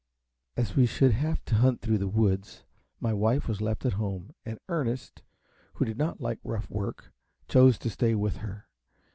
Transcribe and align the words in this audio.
As 0.57 0.75
we 0.75 0.87
should 0.87 1.11
have 1.11 1.45
to 1.45 1.53
hunt 1.53 1.81
through 1.81 1.99
the 1.99 2.07
woods, 2.07 2.63
my 2.99 3.13
wife 3.13 3.47
was 3.47 3.61
left 3.61 3.85
at 3.85 3.93
home; 3.93 4.33
and 4.43 4.57
Ernest, 4.67 5.21
who 5.75 5.85
did 5.85 5.99
not 5.99 6.19
like 6.19 6.39
rough 6.43 6.67
work, 6.71 7.11
chose 7.47 7.77
to 7.77 7.89
stay 7.91 8.15
with 8.15 8.37
her. 8.37 8.65